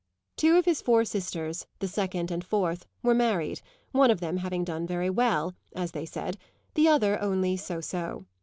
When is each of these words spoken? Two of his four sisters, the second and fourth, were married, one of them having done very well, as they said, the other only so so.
Two 0.35 0.57
of 0.57 0.65
his 0.65 0.81
four 0.81 1.05
sisters, 1.05 1.67
the 1.77 1.87
second 1.87 2.31
and 2.31 2.43
fourth, 2.43 2.87
were 3.03 3.13
married, 3.13 3.61
one 3.91 4.09
of 4.09 4.19
them 4.19 4.37
having 4.37 4.63
done 4.63 4.87
very 4.87 5.11
well, 5.11 5.53
as 5.75 5.91
they 5.91 6.07
said, 6.07 6.39
the 6.73 6.87
other 6.87 7.21
only 7.21 7.55
so 7.55 7.81
so. 7.81 8.25